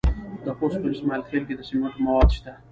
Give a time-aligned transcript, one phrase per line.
[0.45, 2.51] د خوست په اسماعیل خیل کې د سمنټو مواد شته.